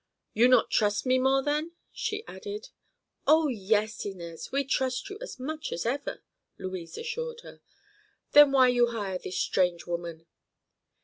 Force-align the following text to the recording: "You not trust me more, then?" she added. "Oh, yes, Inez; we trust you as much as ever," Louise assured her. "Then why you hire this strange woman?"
"You 0.33 0.47
not 0.47 0.71
trust 0.71 1.05
me 1.05 1.19
more, 1.19 1.43
then?" 1.43 1.73
she 1.91 2.25
added. 2.25 2.69
"Oh, 3.27 3.49
yes, 3.49 4.03
Inez; 4.03 4.51
we 4.51 4.63
trust 4.63 5.07
you 5.11 5.19
as 5.21 5.39
much 5.39 5.71
as 5.71 5.85
ever," 5.85 6.23
Louise 6.57 6.97
assured 6.97 7.41
her. 7.41 7.61
"Then 8.31 8.51
why 8.51 8.69
you 8.69 8.87
hire 8.87 9.19
this 9.19 9.37
strange 9.37 9.85
woman?" 9.85 10.25